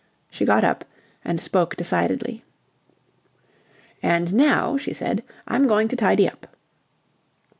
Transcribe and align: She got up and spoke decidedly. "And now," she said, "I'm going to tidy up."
She 0.31 0.45
got 0.45 0.63
up 0.63 0.83
and 1.23 1.39
spoke 1.39 1.75
decidedly. 1.75 2.43
"And 4.01 4.33
now," 4.33 4.75
she 4.75 4.93
said, 4.93 5.23
"I'm 5.47 5.67
going 5.67 5.89
to 5.89 5.95
tidy 5.95 6.27
up." 6.27 6.47